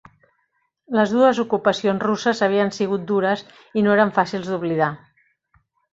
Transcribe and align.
Les 0.99 1.13
dues 1.15 1.41
ocupacions 1.43 2.05
russes 2.07 2.41
havien 2.47 2.73
sigut 2.79 3.03
dures 3.13 3.45
i 3.81 3.85
no 3.89 3.95
eren 3.99 4.15
fàcils 4.17 4.51
d'oblidar. 4.55 4.93